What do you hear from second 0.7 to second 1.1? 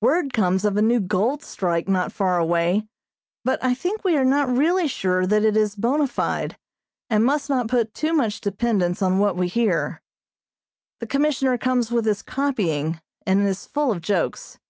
a new